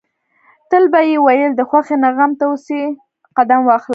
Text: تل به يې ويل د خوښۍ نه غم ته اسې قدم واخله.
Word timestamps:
تل 0.69 0.83
به 0.91 0.99
يې 1.09 1.17
ويل 1.25 1.51
د 1.55 1.61
خوښۍ 1.69 1.95
نه 2.03 2.09
غم 2.15 2.31
ته 2.39 2.45
اسې 2.53 2.81
قدم 3.37 3.61
واخله. 3.65 3.89